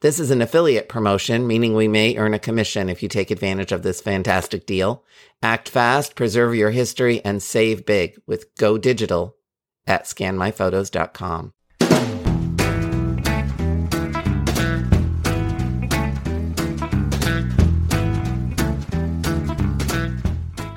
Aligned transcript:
This 0.00 0.20
is 0.20 0.30
an 0.30 0.40
affiliate 0.40 0.88
promotion, 0.88 1.48
meaning 1.48 1.74
we 1.74 1.88
may 1.88 2.16
earn 2.16 2.32
a 2.32 2.38
commission 2.38 2.88
if 2.88 3.02
you 3.02 3.08
take 3.08 3.32
advantage 3.32 3.72
of 3.72 3.82
this 3.82 4.00
fantastic 4.00 4.64
deal. 4.64 5.02
Act 5.42 5.68
fast, 5.68 6.14
preserve 6.14 6.54
your 6.54 6.70
history, 6.70 7.20
and 7.24 7.42
save 7.42 7.84
big 7.84 8.16
with 8.24 8.54
Go 8.54 8.78
Digital 8.78 9.34
at 9.88 10.04
scanmyphotos.com. 10.04 11.52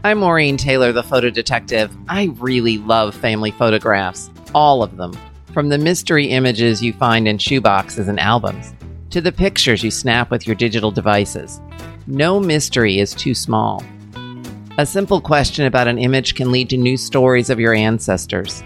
I'm 0.04 0.18
Maureen 0.18 0.58
Taylor, 0.58 0.92
the 0.92 1.04
photo 1.04 1.30
detective. 1.30 1.96
I 2.10 2.32
really 2.40 2.80
love 2.80 3.14
family 3.14 3.52
photographs, 3.52 4.32
all 4.56 4.82
of 4.82 4.98
them, 4.98 5.16
from 5.54 5.70
the 5.70 5.78
mystery 5.78 6.30
images 6.30 6.82
you 6.82 6.92
find 6.92 7.28
in 7.28 7.38
shoeboxes 7.38 8.08
and 8.08 8.20
albums 8.20 8.74
to 9.12 9.22
the 9.22 9.32
pictures 9.32 9.84
you 9.84 9.92
snap 9.92 10.32
with 10.32 10.48
your 10.48 10.56
digital 10.56 10.90
devices. 10.90 11.60
No 12.08 12.40
mystery 12.40 13.00
is 13.00 13.14
too 13.14 13.36
small. 13.36 13.84
A 14.78 14.86
simple 14.86 15.20
question 15.20 15.66
about 15.66 15.90
an 15.90 15.98
image 15.98 16.34
can 16.34 16.52
lead 16.52 16.70
to 16.70 16.78
new 16.78 16.96
stories 16.96 17.50
of 17.50 17.60
your 17.60 17.74
ancestors. 17.74 18.64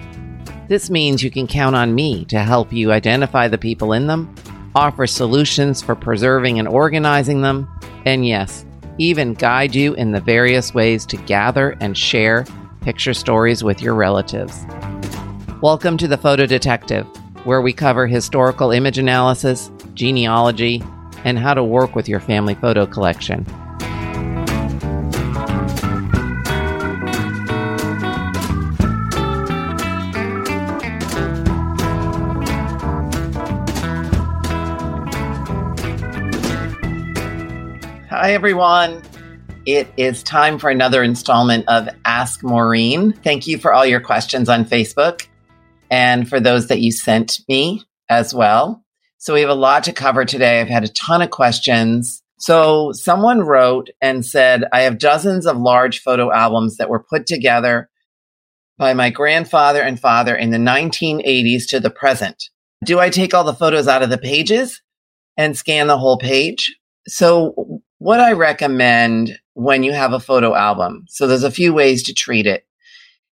This 0.68 0.92
means 0.92 1.24
you 1.24 1.32
can 1.32 1.48
count 1.48 1.76
on 1.76 1.96
me 1.96 2.26
to 2.26 2.40
help 2.40 2.72
you 2.72 2.92
identify 2.92 3.48
the 3.48 3.58
people 3.58 3.92
in 3.92 4.06
them, 4.06 4.34
offer 4.76 5.08
solutions 5.08 5.82
for 5.82 5.96
preserving 5.96 6.60
and 6.60 6.68
organizing 6.68 7.42
them, 7.42 7.68
and 8.06 8.26
yes, 8.26 8.66
even 9.00 9.34
guide 9.34 9.74
you 9.74 9.96
in 9.96 10.12
the 10.12 10.22
various 10.22 10.76
ways 10.76 11.08
to 11.08 11.18
gather 11.18 11.76
and 11.82 11.98
share 11.98 12.46
picture 12.82 13.16
stories 13.16 13.64
with 13.64 13.82
your 13.82 13.96
relatives. 13.96 14.64
Welcome 15.62 15.98
to 15.98 16.08
the 16.08 16.20
Photo 16.20 16.46
Detective, 16.46 17.08
where 17.46 17.62
we 17.62 17.74
cover 17.74 18.06
historical 18.06 18.70
image 18.70 19.00
analysis, 19.00 19.72
genealogy, 19.96 20.84
and 21.24 21.40
how 21.40 21.54
to 21.54 21.64
work 21.64 21.96
with 21.96 22.08
your 22.08 22.20
family 22.20 22.56
photo 22.56 22.86
collection. 22.86 23.46
Hi, 38.10 38.34
everyone. 38.34 39.02
It 39.66 39.88
is 39.98 40.22
time 40.24 40.60
for 40.60 40.70
another 40.70 41.04
installment 41.04 41.68
of 41.68 41.90
Ask 42.06 42.44
Maureen. 42.44 43.14
Thank 43.14 43.48
you 43.48 43.58
for 43.58 43.74
all 43.74 43.86
your 43.86 44.00
questions 44.00 44.48
on 44.48 44.66
Facebook 44.66 45.28
and 45.90 46.30
for 46.30 46.40
those 46.40 46.68
that 46.68 46.82
you 46.82 46.92
sent 46.92 47.40
me 47.50 47.82
as 48.10 48.34
well. 48.34 48.85
So 49.18 49.34
we 49.34 49.42
have 49.42 49.50
a 49.50 49.56
lot 49.56 49.84
to 49.86 49.94
cover 49.94 50.26
today. 50.26 50.62
I've 50.62 50.68
had 50.68 50.84
a 50.84 50.90
ton 50.90 51.22
of 51.22 51.30
questions. 51.30 52.22
So 52.38 52.92
someone 52.92 53.42
wrote 53.42 53.90
and 54.02 54.26
said, 54.26 54.66
I 54.74 54.82
have 54.82 55.00
dozens 55.00 55.46
of 55.46 55.58
large 55.58 56.02
photo 56.02 56.32
albums 56.32 56.78
that 56.78 56.90
were 56.90 57.04
put 57.04 57.26
together 57.26 57.90
by 58.78 58.94
my 58.94 59.10
grandfather 59.10 59.82
and 59.82 60.00
father 60.00 60.36
in 60.36 60.52
the 60.52 60.58
1980s 60.58 61.68
to 61.70 61.80
the 61.80 61.90
present. 61.90 62.50
Do 62.84 63.00
I 63.00 63.10
take 63.10 63.34
all 63.34 63.46
the 63.46 63.54
photos 63.54 63.88
out 63.88 64.04
of 64.04 64.10
the 64.10 64.18
pages 64.18 64.82
and 65.38 65.58
scan 65.58 65.88
the 65.88 65.98
whole 65.98 66.18
page? 66.18 66.78
So 67.08 67.82
what 68.00 68.20
I 68.20 68.34
recommend 68.34 69.40
when 69.54 69.84
you 69.84 69.94
have 69.94 70.14
a 70.14 70.20
photo 70.20 70.54
album. 70.54 71.06
So 71.08 71.28
there's 71.28 71.44
a 71.44 71.52
few 71.52 71.74
ways 71.74 72.04
to 72.04 72.14
treat 72.14 72.46
it. 72.46 72.66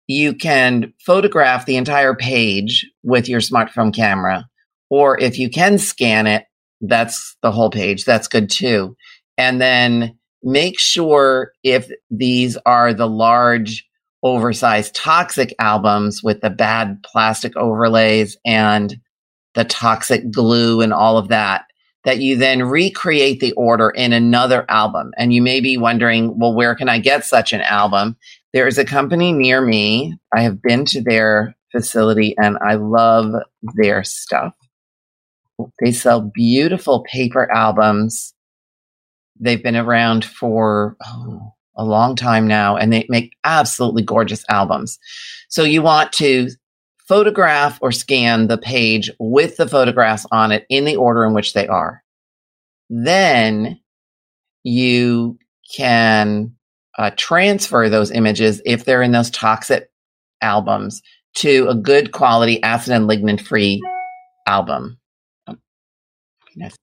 You 0.08 0.34
can 0.34 0.94
photograph 1.06 1.66
the 1.66 1.78
entire 1.78 2.14
page 2.14 2.86
with 3.04 3.30
your 3.30 3.40
smartphone 3.40 3.96
camera, 3.96 4.49
or 4.90 5.20
if 5.20 5.38
you 5.38 5.50
can 5.50 5.78
scan 5.78 6.28
it, 6.28 6.46
that's 6.82 7.36
the 7.42 7.52
whole 7.52 7.70
page. 7.70 8.06
That's 8.06 8.28
good 8.28 8.50
too. 8.50 8.96
And 9.38 9.62
then 9.62 10.18
make 10.44 10.80
sure 10.80 11.52
if 11.64 11.90
these 12.10 12.58
are 12.66 12.94
the 12.94 13.08
large, 13.08 13.86
oversized 14.22 14.96
toxic 14.96 15.54
albums 15.60 16.22
with 16.22 16.42
the 16.42 16.50
bad 16.50 17.02
plastic 17.04 17.56
overlays 17.56 18.38
and 18.46 18.98
the 19.56 19.64
toxic 19.64 20.30
glue 20.30 20.82
and 20.82 20.94
all 20.94 21.18
of 21.18 21.30
that, 21.30 21.66
that 22.04 22.20
you 22.20 22.36
then 22.36 22.64
recreate 22.64 23.40
the 23.40 23.54
order 23.54 23.90
in 23.90 24.14
another 24.14 24.66
album. 24.70 25.12
And 25.18 25.34
you 25.34 25.42
may 25.42 25.60
be 25.60 25.78
wondering, 25.78 26.38
well, 26.38 26.54
where 26.54 26.76
can 26.76 26.90
I 26.90 27.00
get 27.00 27.26
such 27.26 27.54
an 27.54 27.62
album? 27.62 28.18
There 28.54 28.68
is 28.68 28.78
a 28.78 28.86
company 28.86 29.32
near 29.32 29.62
me. 29.62 30.18
I 30.36 30.42
have 30.42 30.62
been 30.62 30.86
to 30.86 31.02
their 31.02 31.56
facility 31.72 32.36
and 32.38 32.58
I 32.66 32.76
love 32.76 33.34
their 33.76 34.04
stuff. 34.04 34.54
They 35.82 35.92
sell 35.92 36.22
beautiful 36.22 37.04
paper 37.04 37.52
albums. 37.52 38.34
They've 39.40 39.62
been 39.62 39.76
around 39.76 40.26
for 40.26 40.96
oh, 41.06 41.54
a 41.76 41.84
long 41.84 42.16
time 42.16 42.48
now 42.48 42.76
and 42.76 42.92
they 42.92 43.06
make 43.10 43.34
absolutely 43.44 44.04
gorgeous 44.04 44.44
albums. 44.50 45.00
So 45.50 45.64
you 45.64 45.82
want 45.82 46.12
to 46.14 46.50
photograph 47.08 47.80
or 47.82 47.92
scan 47.92 48.48
the 48.48 48.58
page 48.58 49.10
with 49.20 49.58
the 49.58 49.68
photographs 49.68 50.26
on 50.32 50.52
it 50.52 50.66
in 50.70 50.86
the 50.86 50.96
order 50.96 51.26
in 51.26 51.34
which 51.34 51.54
they 51.54 51.68
are. 51.68 52.04
Then 52.90 53.80
you 54.64 55.40
can 55.76 56.54
uh, 56.98 57.12
transfer 57.16 57.90
those 57.90 58.12
images 58.12 58.62
if 58.66 58.86
they're 58.86 59.02
in 59.02 59.12
those 59.12 59.32
toxic 59.32 59.90
albums 60.42 61.02
to 61.36 61.68
a 61.70 61.76
good 61.76 62.12
quality 62.12 62.62
acid 62.62 62.94
and 62.94 63.10
lignin 63.10 63.40
free 63.40 63.82
album. 64.48 64.98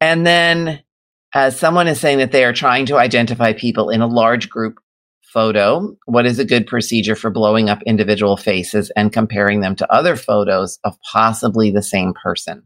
And 0.01 0.27
then 0.27 0.83
uh, 1.35 1.51
someone 1.51 1.89
is 1.89 2.01
saying 2.01 2.19
that 2.19 2.33
they 2.33 2.45
are 2.45 2.53
trying 2.53 2.87
to 2.87 2.97
identify 2.97 3.53
people 3.53 3.91
in 3.91 4.01
a 4.01 4.07
large 4.07 4.49
group 4.49 4.79
photo, 5.23 5.95
what 6.07 6.25
is 6.25 6.39
a 6.39 6.45
good 6.45 6.67
procedure 6.67 7.15
for 7.15 7.31
blowing 7.31 7.69
up 7.69 7.83
individual 7.83 8.39
faces 8.39 8.91
and 8.97 9.13
comparing 9.13 9.61
them 9.61 9.77
to 9.77 9.93
other 9.93 10.17
photos 10.17 10.79
of 10.85 10.97
possibly 11.13 11.71
the 11.71 11.83
same 11.83 12.15
person? 12.15 12.63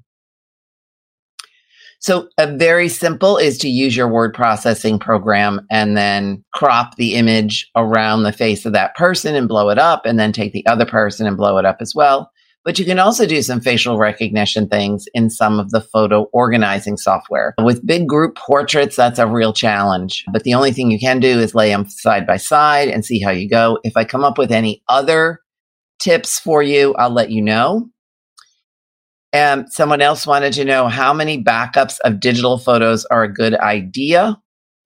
So, 1.98 2.28
a 2.38 2.56
very 2.56 2.88
simple 2.88 3.36
is 3.36 3.58
to 3.58 3.68
use 3.68 3.94
your 3.94 4.08
word 4.08 4.32
processing 4.32 4.98
program 4.98 5.66
and 5.70 5.96
then 5.96 6.44
crop 6.54 6.96
the 6.96 7.14
image 7.14 7.68
around 7.76 8.22
the 8.22 8.32
face 8.32 8.64
of 8.64 8.72
that 8.72 8.94
person 8.94 9.34
and 9.34 9.48
blow 9.48 9.68
it 9.68 9.78
up, 9.78 10.06
and 10.06 10.18
then 10.18 10.32
take 10.32 10.52
the 10.52 10.66
other 10.66 10.86
person 10.86 11.26
and 11.26 11.36
blow 11.36 11.58
it 11.58 11.66
up 11.66 11.78
as 11.80 11.94
well. 11.94 12.30
But 12.64 12.78
you 12.78 12.84
can 12.84 12.98
also 12.98 13.26
do 13.26 13.40
some 13.40 13.60
facial 13.60 13.96
recognition 13.96 14.68
things 14.68 15.06
in 15.14 15.30
some 15.30 15.58
of 15.58 15.70
the 15.70 15.80
photo 15.80 16.24
organizing 16.32 16.98
software. 16.98 17.54
With 17.62 17.86
big 17.86 18.06
group 18.06 18.36
portraits, 18.36 18.96
that's 18.96 19.18
a 19.18 19.26
real 19.26 19.54
challenge. 19.54 20.24
But 20.30 20.44
the 20.44 20.52
only 20.52 20.72
thing 20.72 20.90
you 20.90 20.98
can 20.98 21.20
do 21.20 21.38
is 21.38 21.54
lay 21.54 21.70
them 21.70 21.88
side 21.88 22.26
by 22.26 22.36
side 22.36 22.88
and 22.88 23.04
see 23.04 23.20
how 23.20 23.30
you 23.30 23.48
go. 23.48 23.78
If 23.82 23.96
I 23.96 24.04
come 24.04 24.24
up 24.24 24.36
with 24.36 24.52
any 24.52 24.82
other 24.88 25.40
tips 26.00 26.38
for 26.38 26.62
you, 26.62 26.94
I'll 26.94 27.10
let 27.10 27.30
you 27.30 27.40
know. 27.40 27.88
And 29.32 29.72
someone 29.72 30.02
else 30.02 30.26
wanted 30.26 30.52
to 30.54 30.64
know 30.64 30.88
how 30.88 31.14
many 31.14 31.42
backups 31.42 31.98
of 32.04 32.20
digital 32.20 32.58
photos 32.58 33.06
are 33.06 33.22
a 33.22 33.32
good 33.32 33.54
idea. 33.54 34.36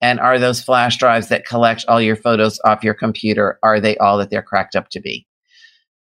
And 0.01 0.19
are 0.19 0.37
those 0.37 0.61
flash 0.61 0.97
drives 0.97 1.29
that 1.29 1.45
collect 1.45 1.85
all 1.87 2.01
your 2.01 2.15
photos 2.15 2.59
off 2.63 2.83
your 2.83 2.93
computer, 2.93 3.59
are 3.63 3.79
they 3.79 3.97
all 3.97 4.17
that 4.19 4.29
they're 4.29 4.43
cracked 4.43 4.75
up 4.75 4.89
to 4.89 5.01
be? 5.01 5.25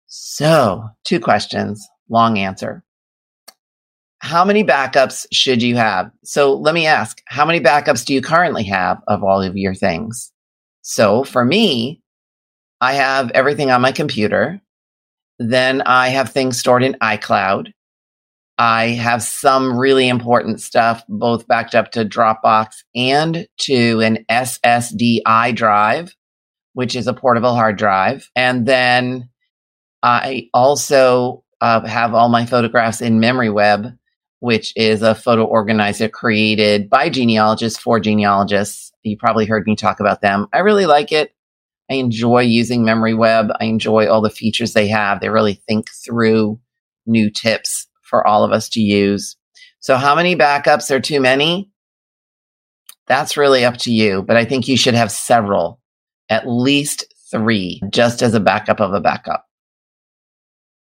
So, 0.06 0.84
two 1.04 1.20
questions, 1.20 1.86
long 2.08 2.38
answer. 2.38 2.84
How 4.20 4.44
many 4.44 4.64
backups 4.64 5.26
should 5.32 5.62
you 5.62 5.76
have? 5.76 6.10
So, 6.24 6.54
let 6.54 6.74
me 6.74 6.86
ask, 6.86 7.20
how 7.26 7.44
many 7.44 7.60
backups 7.60 8.04
do 8.04 8.14
you 8.14 8.22
currently 8.22 8.64
have 8.64 8.98
of 9.08 9.22
all 9.22 9.42
of 9.42 9.56
your 9.56 9.74
things? 9.74 10.32
So, 10.82 11.24
for 11.24 11.44
me, 11.44 12.00
I 12.80 12.94
have 12.94 13.30
everything 13.32 13.70
on 13.70 13.80
my 13.80 13.92
computer. 13.92 14.60
Then 15.38 15.82
I 15.82 16.08
have 16.08 16.30
things 16.30 16.58
stored 16.58 16.82
in 16.82 16.94
iCloud. 17.02 17.72
I 18.58 18.88
have 18.88 19.22
some 19.22 19.76
really 19.76 20.08
important 20.08 20.60
stuff 20.60 21.02
both 21.08 21.46
backed 21.46 21.74
up 21.74 21.90
to 21.92 22.04
Dropbox 22.04 22.68
and 22.94 23.46
to 23.60 24.00
an 24.00 24.24
SSDI 24.30 25.54
drive, 25.54 26.14
which 26.72 26.96
is 26.96 27.06
a 27.06 27.12
portable 27.12 27.54
hard 27.54 27.76
drive. 27.76 28.30
And 28.34 28.64
then 28.64 29.28
I 30.06 30.48
also 30.54 31.42
uh, 31.60 31.84
have 31.84 32.14
all 32.14 32.28
my 32.28 32.46
photographs 32.46 33.00
in 33.00 33.18
MemoryWeb, 33.18 33.98
which 34.38 34.72
is 34.76 35.02
a 35.02 35.16
photo 35.16 35.44
organizer 35.44 36.08
created 36.08 36.88
by 36.88 37.10
genealogists 37.10 37.76
for 37.76 37.98
genealogists. 37.98 38.92
You 39.02 39.16
probably 39.16 39.46
heard 39.46 39.66
me 39.66 39.74
talk 39.74 39.98
about 39.98 40.20
them. 40.20 40.46
I 40.52 40.60
really 40.60 40.86
like 40.86 41.10
it. 41.10 41.34
I 41.90 41.94
enjoy 41.94 42.42
using 42.42 42.84
MemoryWeb. 42.84 43.56
I 43.58 43.64
enjoy 43.64 44.08
all 44.08 44.20
the 44.20 44.30
features 44.30 44.74
they 44.74 44.86
have. 44.86 45.20
They 45.20 45.28
really 45.28 45.60
think 45.68 45.88
through 46.04 46.60
new 47.04 47.28
tips 47.28 47.88
for 48.02 48.24
all 48.24 48.44
of 48.44 48.52
us 48.52 48.68
to 48.70 48.80
use. 48.80 49.36
So, 49.80 49.96
how 49.96 50.14
many 50.14 50.36
backups 50.36 50.88
are 50.92 51.00
too 51.00 51.20
many? 51.20 51.68
That's 53.08 53.36
really 53.36 53.64
up 53.64 53.76
to 53.78 53.92
you, 53.92 54.22
but 54.22 54.36
I 54.36 54.44
think 54.44 54.68
you 54.68 54.76
should 54.76 54.94
have 54.94 55.10
several, 55.10 55.80
at 56.28 56.48
least 56.48 57.12
three, 57.30 57.80
just 57.90 58.22
as 58.22 58.34
a 58.34 58.40
backup 58.40 58.80
of 58.80 58.92
a 58.92 59.00
backup. 59.00 59.45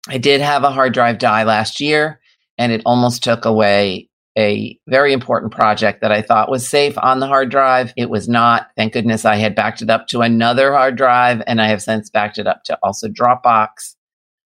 I 0.10 0.18
did 0.18 0.42
have 0.42 0.64
a 0.64 0.72
hard 0.72 0.94
drive 0.94 1.18
die 1.18 1.44
last 1.44 1.80
year, 1.80 2.20
and 2.58 2.72
it 2.72 2.82
almost 2.86 3.24
took 3.24 3.46
away 3.46 4.10
a 4.38 4.78
very 4.88 5.14
important 5.14 5.52
project 5.52 6.02
that 6.02 6.12
I 6.12 6.22
thought 6.22 6.50
was 6.50 6.68
safe 6.68 6.98
on 6.98 7.20
the 7.20 7.28
hard 7.28 7.50
drive. 7.50 7.94
It 7.96 8.10
was 8.10 8.28
not. 8.28 8.68
Thank 8.76 8.94
goodness 8.94 9.26
I 9.26 9.36
had 9.36 9.56
backed 9.56 9.82
it 9.82 9.90
up 9.90 10.08
to 10.08 10.22
another 10.22 10.74
hard 10.74 10.96
drive, 10.96 11.42
and 11.48 11.62
I 11.62 11.68
have 11.68 11.82
since 11.82 12.10
backed 12.10 12.38
it 12.38 12.48
up 12.48 12.64
to 12.66 12.78
also 12.84 13.08
Dropbox, 13.08 13.96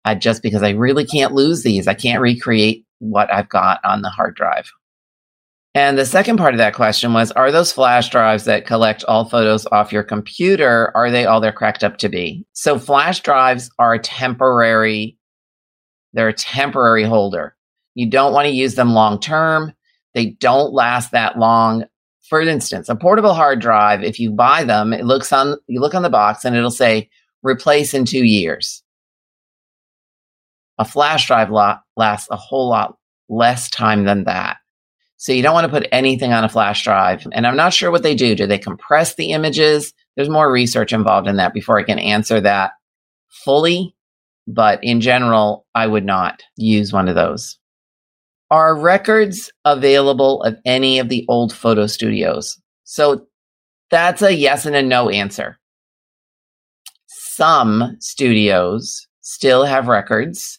uh, 0.04 0.14
just 0.14 0.42
because 0.42 0.62
I 0.62 0.70
really 0.70 1.04
can't 1.04 1.32
lose 1.32 1.62
these. 1.62 1.86
I 1.86 1.94
can't 1.94 2.20
recreate 2.20 2.84
what 2.98 3.32
I've 3.32 3.48
got 3.48 3.80
on 3.84 4.02
the 4.02 4.10
hard 4.10 4.34
drive. 4.34 4.70
And 5.74 5.96
the 5.96 6.06
second 6.06 6.38
part 6.38 6.54
of 6.54 6.58
that 6.58 6.74
question 6.74 7.12
was 7.12 7.30
Are 7.32 7.52
those 7.52 7.72
flash 7.72 8.08
drives 8.08 8.44
that 8.44 8.66
collect 8.66 9.04
all 9.04 9.26
photos 9.26 9.66
off 9.66 9.92
your 9.92 10.02
computer, 10.02 10.90
are 10.96 11.10
they 11.10 11.24
all 11.24 11.40
they're 11.40 11.52
cracked 11.52 11.84
up 11.84 11.98
to 11.98 12.08
be? 12.08 12.44
So, 12.52 12.78
flash 12.78 13.20
drives 13.20 13.70
are 13.78 13.98
temporary, 13.98 15.17
they're 16.12 16.28
a 16.28 16.34
temporary 16.34 17.04
holder. 17.04 17.54
You 17.94 18.08
don't 18.08 18.32
want 18.32 18.46
to 18.46 18.52
use 18.52 18.74
them 18.74 18.92
long 18.92 19.20
term. 19.20 19.72
They 20.14 20.26
don't 20.26 20.72
last 20.72 21.12
that 21.12 21.38
long. 21.38 21.84
For 22.28 22.40
instance, 22.40 22.88
a 22.88 22.96
portable 22.96 23.34
hard 23.34 23.60
drive, 23.60 24.02
if 24.02 24.20
you 24.20 24.30
buy 24.30 24.64
them, 24.64 24.92
it 24.92 25.04
looks 25.04 25.32
on, 25.32 25.56
you 25.66 25.80
look 25.80 25.94
on 25.94 26.02
the 26.02 26.10
box 26.10 26.44
and 26.44 26.54
it'll 26.54 26.70
say 26.70 27.08
replace 27.42 27.94
in 27.94 28.04
two 28.04 28.24
years. 28.24 28.82
A 30.78 30.84
flash 30.84 31.26
drive 31.26 31.50
lasts 31.50 32.28
a 32.30 32.36
whole 32.36 32.68
lot 32.68 32.96
less 33.28 33.68
time 33.70 34.04
than 34.04 34.24
that. 34.24 34.58
So 35.16 35.32
you 35.32 35.42
don't 35.42 35.54
want 35.54 35.64
to 35.64 35.72
put 35.72 35.88
anything 35.90 36.32
on 36.32 36.44
a 36.44 36.48
flash 36.48 36.84
drive. 36.84 37.26
And 37.32 37.46
I'm 37.46 37.56
not 37.56 37.74
sure 37.74 37.90
what 37.90 38.04
they 38.04 38.14
do. 38.14 38.36
Do 38.36 38.46
they 38.46 38.58
compress 38.58 39.16
the 39.16 39.32
images? 39.32 39.92
There's 40.14 40.28
more 40.28 40.50
research 40.52 40.92
involved 40.92 41.26
in 41.26 41.36
that 41.36 41.52
before 41.52 41.78
I 41.78 41.82
can 41.82 41.98
answer 41.98 42.40
that 42.40 42.72
fully. 43.28 43.96
But 44.50 44.80
in 44.82 45.02
general, 45.02 45.66
I 45.74 45.86
would 45.86 46.06
not 46.06 46.42
use 46.56 46.92
one 46.92 47.06
of 47.06 47.14
those. 47.14 47.58
Are 48.50 48.74
records 48.74 49.52
available 49.66 50.42
of 50.42 50.56
any 50.64 50.98
of 50.98 51.10
the 51.10 51.26
old 51.28 51.52
photo 51.52 51.86
studios? 51.86 52.58
So 52.84 53.26
that's 53.90 54.22
a 54.22 54.34
yes 54.34 54.64
and 54.64 54.74
a 54.74 54.82
no 54.82 55.10
answer. 55.10 55.58
Some 57.06 57.96
studios 58.00 59.06
still 59.20 59.66
have 59.66 59.86
records 59.86 60.58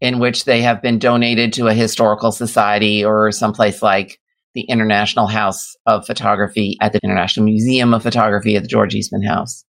in 0.00 0.20
which 0.20 0.44
they 0.44 0.62
have 0.62 0.80
been 0.80 1.00
donated 1.00 1.52
to 1.54 1.66
a 1.66 1.74
historical 1.74 2.30
society 2.30 3.04
or 3.04 3.32
someplace 3.32 3.82
like 3.82 4.20
the 4.54 4.62
International 4.62 5.26
House 5.26 5.74
of 5.86 6.06
Photography 6.06 6.76
at 6.80 6.92
the 6.92 7.00
International 7.02 7.44
Museum 7.44 7.92
of 7.92 8.04
Photography 8.04 8.54
at 8.54 8.62
the 8.62 8.68
George 8.68 8.94
Eastman 8.94 9.24
House. 9.24 9.64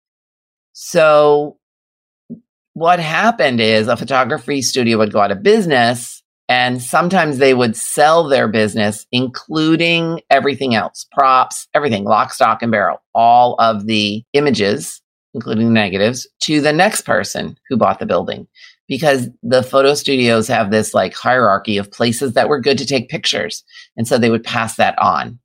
So 0.74 1.58
what 2.74 3.00
happened 3.00 3.60
is 3.60 3.88
a 3.88 3.98
photography 3.98 4.62
studio 4.62 4.98
would 4.98 5.14
go 5.14 5.20
out 5.20 5.32
of 5.32 5.44
business 5.44 6.22
and 6.52 6.82
sometimes 6.82 7.38
they 7.38 7.54
would 7.54 7.78
sell 7.78 8.28
their 8.28 8.48
business, 8.48 9.06
including 9.12 10.20
everything 10.30 10.76
else, 10.76 11.06
props, 11.14 11.68
everything, 11.74 12.04
lock, 12.04 12.34
stock, 12.34 12.62
and 12.62 12.72
barrel, 12.72 13.02
all 13.16 13.56
of 13.60 13.86
the 13.86 14.24
images, 14.34 15.02
including 15.34 15.72
negatives, 15.72 16.28
to 16.42 16.60
the 16.60 16.74
next 16.74 17.04
person 17.04 17.58
who 17.70 17.78
bought 17.78 18.00
the 18.00 18.06
building. 18.06 18.48
Because 18.90 19.30
the 19.42 19.64
photo 19.64 19.94
studios 19.94 20.50
have 20.50 20.72
this 20.72 20.94
like 20.94 21.14
hierarchy 21.14 21.78
of 21.78 21.90
places 21.90 22.34
that 22.34 22.50
were 22.50 22.60
good 22.60 22.78
to 22.80 22.86
take 22.86 23.08
pictures. 23.08 23.64
And 23.96 24.06
so 24.06 24.18
they 24.18 24.30
would 24.30 24.44
pass 24.44 24.76
that 24.76 25.00
on. 25.00 25.40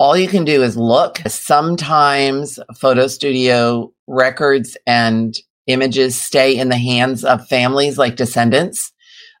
All 0.00 0.16
you 0.16 0.26
can 0.26 0.44
do 0.44 0.64
is 0.64 0.76
look. 0.76 1.18
Sometimes 1.28 2.58
photo 2.76 3.06
studio 3.06 3.92
records 4.08 4.76
and 4.84 5.38
images 5.72 6.20
stay 6.20 6.56
in 6.56 6.68
the 6.68 6.78
hands 6.78 7.24
of 7.24 7.46
families 7.48 7.98
like 7.98 8.16
descendants 8.16 8.92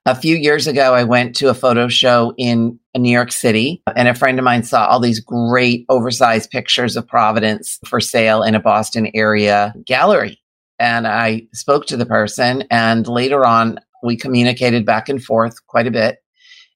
a 0.04 0.14
few 0.16 0.36
years 0.36 0.66
ago, 0.66 0.94
I 0.94 1.04
went 1.04 1.36
to 1.36 1.48
a 1.48 1.54
photo 1.54 1.86
show 1.86 2.34
in 2.36 2.78
New 2.96 3.10
York 3.10 3.30
City, 3.30 3.82
and 3.94 4.08
a 4.08 4.14
friend 4.14 4.38
of 4.38 4.44
mine 4.44 4.64
saw 4.64 4.86
all 4.86 4.98
these 4.98 5.20
great 5.20 5.86
oversized 5.88 6.50
pictures 6.50 6.96
of 6.96 7.06
Providence 7.06 7.78
for 7.86 8.00
sale 8.00 8.42
in 8.42 8.56
a 8.56 8.60
Boston 8.60 9.10
area 9.14 9.72
gallery. 9.86 10.40
And 10.78 11.06
I 11.06 11.46
spoke 11.52 11.86
to 11.86 11.96
the 11.96 12.06
person, 12.06 12.64
and 12.68 13.06
later 13.06 13.46
on, 13.46 13.78
we 14.02 14.16
communicated 14.16 14.84
back 14.84 15.08
and 15.08 15.22
forth 15.22 15.64
quite 15.68 15.86
a 15.86 15.92
bit. 15.92 16.18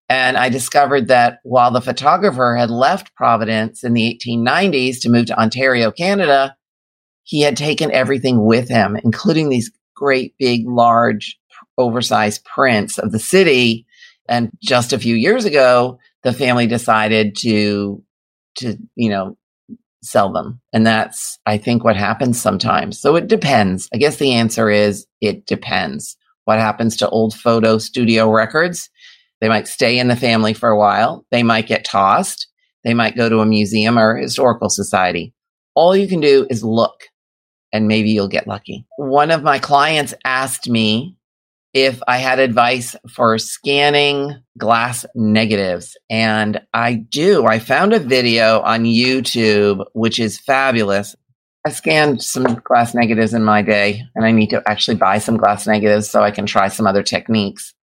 And 0.09 0.37
I 0.37 0.49
discovered 0.49 1.09
that 1.09 1.41
while 1.43 1.73
the 1.73 1.81
photographer 1.81 2.55
had 2.57 2.71
left 2.71 3.17
Providence 3.17 3.83
in 3.83 3.95
the 3.95 4.21
1890s 4.25 5.01
to 5.01 5.09
move 5.09 5.27
to 5.27 5.39
Ontario, 5.39 5.91
Canada, 5.91 6.56
he 7.27 7.41
had 7.41 7.57
taken 7.57 7.91
everything 7.91 8.45
with 8.45 8.69
him, 8.69 8.97
including 9.03 9.49
these 9.49 9.73
great, 9.97 10.35
big, 10.39 10.67
large 10.69 11.37
oversized 11.77 12.45
prints 12.45 12.99
of 12.99 13.11
the 13.11 13.19
city. 13.19 13.85
And 14.29 14.51
just 14.63 14.93
a 14.93 14.99
few 14.99 15.17
years 15.17 15.45
ago, 15.45 15.99
the 16.23 16.33
family 16.33 16.69
decided 16.69 17.35
to, 17.39 18.01
to, 18.59 18.79
you 18.95 19.11
know, 19.11 19.37
sell 20.05 20.33
them. 20.33 20.61
And 20.73 20.87
that's, 20.87 21.41
I 21.47 21.59
think, 21.59 21.83
what 21.83 21.97
happens 21.97 22.41
sometimes. 22.41 23.01
So 23.01 23.17
it 23.17 23.27
depends. 23.27 23.89
I 23.93 23.97
guess 23.97 24.19
the 24.19 24.33
answer 24.33 24.71
is 24.71 25.05
it 25.21 25.47
depends. 25.47 26.17
What 26.45 26.61
happens 26.61 26.97
to 26.99 27.09
old 27.09 27.35
photo 27.35 27.79
studio 27.79 28.31
records? 28.31 28.89
They 29.41 29.49
might 29.49 29.67
stay 29.67 29.99
in 29.99 30.07
the 30.07 30.15
family 30.15 30.55
for 30.55 30.69
a 30.69 30.79
while. 30.79 31.27
They 31.33 31.43
might 31.43 31.67
get 31.67 31.85
tossed. 31.85 32.47
They 32.85 32.95
might 32.95 33.17
go 33.17 33.29
to 33.29 33.41
a 33.41 33.47
museum 33.47 33.99
or 33.99 34.17
a 34.17 34.23
historical 34.23 34.71
society. 34.71 35.35
All 35.75 35.97
you 35.97 36.07
can 36.07 36.21
do 36.21 36.47
is 36.49 36.63
look 36.63 37.09
and 37.77 37.89
maybe 37.89 38.11
you'll 38.11 38.29
get 38.29 38.47
lucky. 38.47 38.87
One 38.97 39.31
of 39.31 39.43
my 39.43 39.59
clients 39.59 40.15
asked 40.25 40.69
me 40.69 41.17
if 41.75 42.01
I 42.09 42.17
had 42.17 42.39
advice 42.39 42.97
for 43.13 43.37
scanning 43.37 44.35
glass 44.57 45.05
negatives. 45.15 45.95
And 46.09 46.61
I 46.73 46.95
do. 46.95 47.45
I 47.45 47.59
found 47.59 47.93
a 47.93 47.99
video 47.99 48.61
on 48.63 48.85
YouTube, 48.85 49.85
which 49.93 50.19
is 50.19 50.41
fabulous. 50.41 51.15
I 51.67 51.71
scanned 51.71 52.23
some 52.23 52.45
glass 52.65 52.95
negatives 52.95 53.35
in 53.35 53.45
my 53.45 53.61
day, 53.61 54.03
and 54.15 54.25
I 54.25 54.31
need 54.31 54.51
to 54.51 54.63
actually 54.67 54.97
buy 54.97 55.19
some 55.19 55.37
glass 55.37 55.67
negatives 55.67 56.09
so 56.09 56.23
I 56.23 56.31
can 56.31 56.47
try 56.47 56.69
some 56.69 56.87
other 56.87 57.03
techniques. 57.03 57.75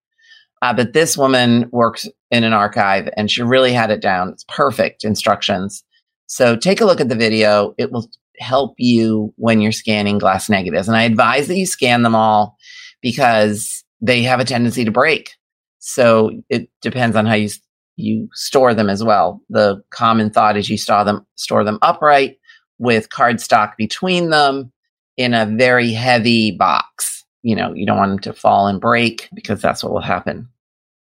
Uh, 0.63 0.73
but 0.73 0.93
this 0.93 1.19
woman 1.19 1.69
works 1.73 2.09
in 2.31 2.45
an 2.45 2.53
archive 2.53 3.09
and 3.17 3.31
she 3.31 3.43
really 3.43 3.73
had 3.73 3.91
it 3.91 4.01
down. 4.01 4.29
It's 4.29 4.45
perfect 4.49 5.05
instructions. 5.05 5.83
So 6.29 6.57
take 6.57 6.81
a 6.81 6.85
look 6.85 7.01
at 7.01 7.09
the 7.09 7.17
video. 7.17 7.75
It 7.77 7.91
will 7.91 8.09
help 8.39 8.75
you 8.79 9.33
when 9.37 9.61
you're 9.61 9.73
scanning 9.73 10.19
glass 10.19 10.49
negatives. 10.49 10.89
And 10.89 10.97
I 10.97 11.03
advise 11.03 11.49
that 11.49 11.57
you 11.57 11.67
scan 11.67 12.03
them 12.03 12.15
all 12.15 12.57
because 13.01 13.85
they 14.01 14.23
have 14.23 14.41
a 14.41 14.45
tendency 14.45 14.85
to 14.85 14.91
break. 14.91 15.33
So 15.79 16.31
it 16.49 16.69
depends 16.81 17.17
on 17.17 17.27
how 17.27 17.35
you 17.35 17.49
you 17.97 18.29
store 18.33 18.75
them 18.75 18.89
as 18.89 19.05
well. 19.05 19.41
The 19.51 19.83
common 19.91 20.31
thought 20.31 20.57
is 20.57 20.71
you 20.71 20.79
store 20.79 21.05
them 21.05 21.27
store 21.37 21.65
them 21.65 21.79
upright 21.83 22.39
with 22.79 23.11
cardstock 23.11 23.77
between 23.77 24.31
them 24.31 24.73
in 25.17 25.35
a 25.35 25.47
very 25.47 25.93
heavy 25.93 26.53
box. 26.53 27.25
You 27.43 27.57
know, 27.57 27.73
you 27.73 27.87
don't 27.87 27.99
want 27.99 28.11
them 28.11 28.19
to 28.21 28.33
fall 28.33 28.67
and 28.67 28.81
break 28.81 29.29
because 29.35 29.61
that's 29.61 29.83
what 29.83 29.93
will 29.93 30.01
happen. 30.01 30.49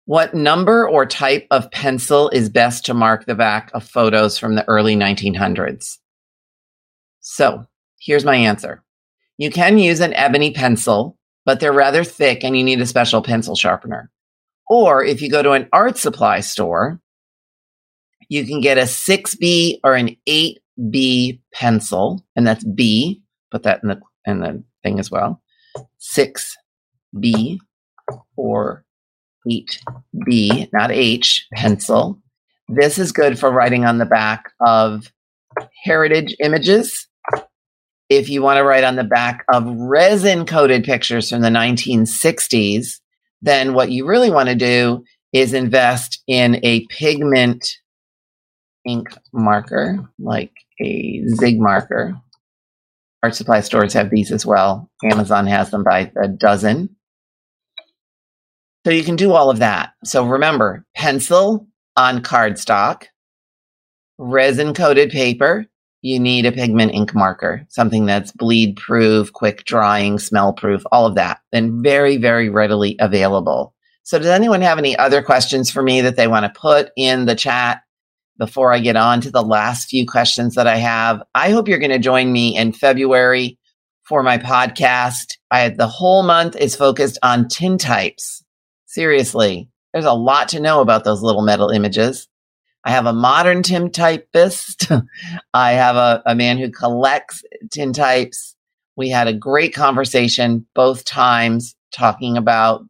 What 0.06 0.34
number 0.34 0.88
or 0.88 1.06
type 1.06 1.46
of 1.50 1.70
pencil 1.70 2.30
is 2.30 2.48
best 2.48 2.84
to 2.86 2.94
mark 2.94 3.26
the 3.26 3.34
back 3.34 3.70
of 3.74 3.84
photos 3.84 4.38
from 4.38 4.56
the 4.56 4.66
early 4.66 4.96
1900s? 4.96 5.98
So 7.20 7.66
here's 8.00 8.24
my 8.24 8.36
answer. 8.36 8.82
You 9.38 9.50
can 9.50 9.78
use 9.78 10.00
an 10.00 10.14
ebony 10.14 10.52
pencil 10.52 11.18
but 11.44 11.60
they're 11.60 11.72
rather 11.72 12.04
thick 12.04 12.44
and 12.44 12.56
you 12.56 12.64
need 12.64 12.80
a 12.80 12.86
special 12.86 13.22
pencil 13.22 13.56
sharpener. 13.56 14.10
Or 14.68 15.02
if 15.02 15.20
you 15.20 15.30
go 15.30 15.42
to 15.42 15.52
an 15.52 15.68
art 15.72 15.98
supply 15.98 16.40
store, 16.40 17.00
you 18.28 18.46
can 18.46 18.60
get 18.60 18.78
a 18.78 18.82
6B 18.82 19.80
or 19.82 19.96
an 19.96 20.16
8B 20.28 21.40
pencil, 21.52 22.24
and 22.36 22.46
that's 22.46 22.62
B, 22.62 23.22
put 23.50 23.64
that 23.64 23.82
in 23.82 23.88
the 23.88 24.00
in 24.26 24.40
the 24.40 24.62
thing 24.84 25.00
as 25.00 25.10
well. 25.10 25.42
6B 26.00 27.58
or 28.36 28.84
8B, 29.48 30.68
not 30.72 30.92
H, 30.92 31.48
pencil. 31.52 32.22
This 32.68 32.96
is 32.96 33.10
good 33.10 33.40
for 33.40 33.50
writing 33.50 33.84
on 33.84 33.98
the 33.98 34.06
back 34.06 34.52
of 34.60 35.12
heritage 35.82 36.36
images 36.38 37.08
if 38.10 38.28
you 38.28 38.42
want 38.42 38.58
to 38.58 38.64
write 38.64 38.84
on 38.84 38.96
the 38.96 39.04
back 39.04 39.44
of 39.52 39.64
resin 39.66 40.44
coated 40.44 40.82
pictures 40.84 41.30
from 41.30 41.42
the 41.42 41.48
1960s, 41.48 43.00
then 43.40 43.72
what 43.72 43.90
you 43.90 44.06
really 44.06 44.30
want 44.30 44.48
to 44.48 44.56
do 44.56 45.04
is 45.32 45.54
invest 45.54 46.22
in 46.26 46.60
a 46.64 46.84
pigment 46.88 47.66
ink 48.84 49.08
marker, 49.32 50.10
like 50.18 50.50
a 50.80 51.22
Zig 51.36 51.60
marker. 51.60 52.14
art 53.22 53.34
supply 53.34 53.60
stores 53.60 53.92
have 53.92 54.10
these 54.10 54.32
as 54.32 54.44
well. 54.44 54.90
Amazon 55.04 55.46
has 55.46 55.70
them 55.70 55.84
by 55.84 56.10
a 56.20 56.26
dozen. 56.26 56.96
So 58.84 58.90
you 58.90 59.04
can 59.04 59.16
do 59.16 59.32
all 59.32 59.50
of 59.50 59.58
that. 59.58 59.92
So 60.04 60.24
remember, 60.24 60.84
pencil 60.96 61.68
on 61.96 62.22
cardstock, 62.22 63.04
resin 64.18 64.74
coated 64.74 65.10
paper. 65.10 65.66
You 66.02 66.18
need 66.18 66.46
a 66.46 66.52
pigment 66.52 66.92
ink 66.92 67.14
marker, 67.14 67.66
something 67.68 68.06
that's 68.06 68.32
bleed 68.32 68.76
proof, 68.76 69.32
quick 69.32 69.64
drying, 69.64 70.18
smell 70.18 70.52
proof, 70.52 70.82
all 70.90 71.06
of 71.06 71.14
that, 71.16 71.40
and 71.52 71.82
very, 71.82 72.16
very 72.16 72.48
readily 72.48 72.96
available. 73.00 73.74
So 74.02 74.18
does 74.18 74.28
anyone 74.28 74.62
have 74.62 74.78
any 74.78 74.96
other 74.96 75.22
questions 75.22 75.70
for 75.70 75.82
me 75.82 76.00
that 76.00 76.16
they 76.16 76.26
want 76.26 76.44
to 76.44 76.60
put 76.60 76.90
in 76.96 77.26
the 77.26 77.34
chat 77.34 77.82
before 78.38 78.72
I 78.72 78.78
get 78.78 78.96
on 78.96 79.20
to 79.20 79.30
the 79.30 79.42
last 79.42 79.90
few 79.90 80.06
questions 80.06 80.54
that 80.54 80.66
I 80.66 80.76
have? 80.76 81.22
I 81.34 81.50
hope 81.50 81.68
you're 81.68 81.78
going 81.78 81.90
to 81.90 81.98
join 81.98 82.32
me 82.32 82.56
in 82.56 82.72
February 82.72 83.58
for 84.04 84.22
my 84.22 84.38
podcast. 84.38 85.36
I 85.50 85.68
the 85.68 85.86
whole 85.86 86.22
month 86.22 86.56
is 86.56 86.74
focused 86.74 87.18
on 87.22 87.44
tintypes. 87.44 88.42
Seriously, 88.86 89.68
there's 89.92 90.06
a 90.06 90.12
lot 90.12 90.48
to 90.48 90.60
know 90.60 90.80
about 90.80 91.04
those 91.04 91.22
little 91.22 91.42
metal 91.42 91.68
images. 91.68 92.26
I 92.84 92.90
have 92.90 93.06
a 93.06 93.12
modern 93.12 93.62
tintypist. 93.62 95.06
I 95.54 95.72
have 95.72 95.96
a, 95.96 96.22
a 96.26 96.34
man 96.34 96.58
who 96.58 96.70
collects 96.70 97.42
tintypes. 97.68 98.54
We 98.96 99.10
had 99.10 99.28
a 99.28 99.34
great 99.34 99.74
conversation 99.74 100.66
both 100.74 101.04
times 101.04 101.76
talking 101.92 102.36
about 102.36 102.84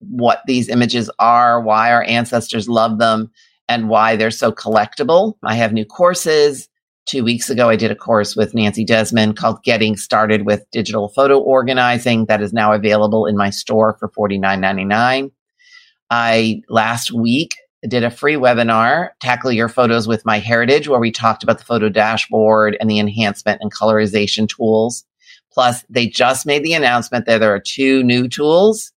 what 0.00 0.40
these 0.46 0.68
images 0.68 1.10
are, 1.18 1.60
why 1.60 1.92
our 1.92 2.04
ancestors 2.04 2.68
love 2.68 2.98
them, 2.98 3.30
and 3.68 3.88
why 3.88 4.16
they're 4.16 4.30
so 4.30 4.52
collectible. 4.52 5.34
I 5.44 5.54
have 5.56 5.72
new 5.72 5.84
courses. 5.84 6.68
Two 7.06 7.24
weeks 7.24 7.48
ago, 7.48 7.70
I 7.70 7.76
did 7.76 7.90
a 7.90 7.96
course 7.96 8.36
with 8.36 8.54
Nancy 8.54 8.84
Desmond 8.84 9.36
called 9.36 9.62
Getting 9.64 9.96
Started 9.96 10.44
with 10.44 10.64
Digital 10.72 11.08
Photo 11.08 11.38
Organizing 11.38 12.26
that 12.26 12.42
is 12.42 12.52
now 12.52 12.72
available 12.72 13.24
in 13.24 13.36
my 13.36 13.48
store 13.48 13.96
for 13.98 14.10
$49.99. 14.10 15.30
I 16.10 16.62
last 16.68 17.12
week 17.12 17.54
did 17.86 18.02
a 18.02 18.10
free 18.10 18.34
webinar, 18.34 19.10
Tackle 19.20 19.52
Your 19.52 19.68
Photos 19.68 20.08
with 20.08 20.24
MyHeritage, 20.24 20.88
where 20.88 20.98
we 20.98 21.12
talked 21.12 21.42
about 21.42 21.58
the 21.58 21.64
photo 21.64 21.88
dashboard 21.88 22.76
and 22.80 22.90
the 22.90 22.98
enhancement 22.98 23.60
and 23.60 23.72
colorization 23.72 24.48
tools. 24.48 25.04
Plus, 25.52 25.84
they 25.88 26.08
just 26.08 26.46
made 26.46 26.64
the 26.64 26.74
announcement 26.74 27.26
that 27.26 27.38
there 27.38 27.54
are 27.54 27.60
two 27.60 28.02
new 28.02 28.28
tools, 28.28 28.92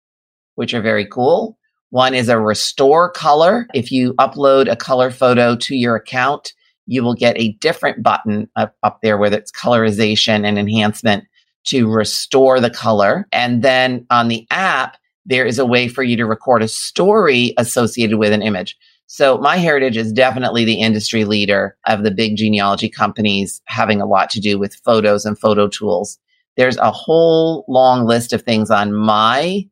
which 0.56 0.74
are 0.74 0.82
very 0.82 1.06
cool. 1.06 1.58
One 1.92 2.14
is 2.14 2.30
a 2.30 2.40
restore 2.40 3.12
color. 3.12 3.68
If 3.74 3.92
you 3.92 4.14
upload 4.14 4.72
a 4.72 4.76
color 4.76 5.12
photo 5.12 5.56
to 5.58 5.76
your 5.76 5.96
account, 5.96 6.54
you 6.88 7.04
will 7.04 7.14
get 7.14 7.40
a 7.40 7.54
different 7.54 8.02
button 8.02 8.50
up, 8.56 8.76
up 8.82 9.00
there 9.02 9.18
where 9.18 9.32
it's 9.32 9.52
colorization 9.52 10.46
and 10.46 10.58
enhancement 10.58 11.26
to 11.66 11.88
restore 11.88 12.60
the 12.60 12.70
color. 12.70 13.28
And 13.32 13.62
then 13.62 14.06
on 14.10 14.28
the 14.28 14.48
app, 14.50 14.98
there 15.26 15.46
is 15.46 15.60
a 15.60 15.66
way 15.66 15.88
for 15.88 16.04
you 16.04 16.18
to 16.18 16.26
record 16.26 16.64
a 16.64 16.68
story 16.68 17.54
associated 17.58 18.18
with 18.18 18.34
an 18.34 18.42
image. 18.42 18.78
So 19.08 19.38
MyHeritage 19.38 19.98
is 19.98 20.14
definitely 20.14 20.64
the 20.64 20.80
industry 20.80 21.26
leader 21.26 21.78
of 21.86 22.04
the 22.04 22.12
big 22.12 22.38
genealogy 22.38 22.90
companies 22.90 23.62
having 23.66 24.00
a 24.00 24.06
lot 24.06 24.30
to 24.32 24.40
do 24.40 24.58
with 24.58 24.76
photos 24.86 25.26
and 25.26 25.38
photo 25.38 25.68
tools. 25.68 26.18
There's 26.56 26.78
a 26.78 26.92
whole 26.92 27.66
long 27.68 28.06
list 28.06 28.34
of 28.34 28.44
things 28.44 28.72
on 28.72 28.94
my 28.94 29.68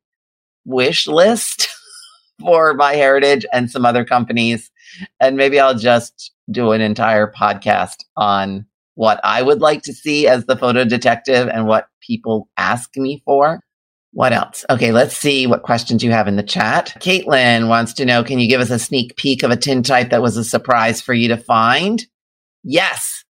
wish 0.66 1.08
list 1.08 1.70
for 2.40 2.78
MyHeritage 2.78 3.46
and 3.54 3.72
some 3.72 3.86
other 3.86 4.04
companies. 4.04 4.70
And 5.20 5.38
maybe 5.38 5.60
I'll 5.60 5.78
just 5.78 6.32
do 6.52 6.72
an 6.72 6.82
entire 6.82 7.32
podcast 7.32 8.04
on 8.18 8.66
what 8.96 9.22
I 9.24 9.42
would 9.42 9.62
like 9.62 9.84
to 9.84 9.94
see 9.94 10.28
as 10.28 10.46
the 10.46 10.58
photo 10.58 10.84
detective 10.84 11.48
and 11.48 11.66
what 11.66 11.88
people 12.02 12.50
ask 12.58 12.98
me 12.98 13.22
for. 13.24 13.62
What 14.12 14.34
else? 14.34 14.66
Okay, 14.70 14.92
let's 14.92 15.16
see 15.16 15.46
what 15.46 15.64
questions 15.64 16.04
you 16.04 16.12
have 16.12 16.28
in 16.28 16.36
the 16.36 16.44
chat. 16.44 16.98
Caitlin 17.00 17.68
wants 17.68 17.94
to 17.94 18.06
know 18.06 18.24
Can 18.24 18.40
you 18.40 18.48
give 18.48 18.62
us 18.62 18.72
a 18.72 18.80
sneak 18.80 19.16
peek 19.16 19.44
of 19.44 19.52
a 19.52 19.58
tintype 19.58 20.10
that 20.10 20.22
was 20.22 20.36
a 20.36 20.44
surprise 20.44 21.02
for 21.02 21.14
you 21.14 21.28
to 21.28 21.38
find? 21.38 22.06
Yes, 22.64 23.24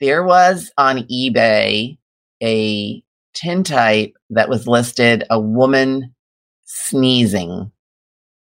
there 0.00 0.24
was 0.24 0.70
on 0.76 1.04
eBay 1.04 1.98
a 2.42 3.02
tintype 3.34 4.14
that 4.30 4.48
was 4.48 4.66
listed 4.66 5.24
a 5.30 5.40
woman 5.40 6.14
sneezing 6.64 7.70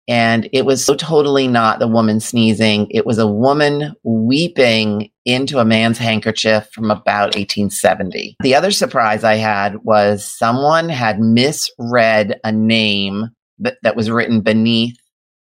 and 0.07 0.49
it 0.53 0.65
was 0.65 0.83
so 0.83 0.95
totally 0.95 1.47
not 1.47 1.79
the 1.79 1.87
woman 1.87 2.19
sneezing. 2.19 2.87
It 2.91 3.05
was 3.05 3.17
a 3.17 3.27
woman 3.27 3.93
weeping 4.03 5.11
into 5.25 5.59
a 5.59 5.65
man's 5.65 5.97
handkerchief 5.97 6.69
from 6.71 6.89
about 6.89 7.35
1870. 7.35 8.37
The 8.41 8.55
other 8.55 8.71
surprise 8.71 9.25
I 9.25 9.35
had 9.35 9.83
was 9.83 10.25
someone 10.25 10.87
had 10.87 11.19
misread 11.19 12.39
a 12.43 12.51
name 12.51 13.31
that, 13.59 13.77
that 13.83 13.97
was 13.97 14.09
written 14.09 14.41
beneath 14.41 14.97